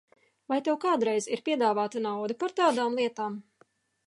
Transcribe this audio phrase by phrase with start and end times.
[0.53, 3.39] Vai tev kādreiz ir piedāvāta nauda par tādām lietām?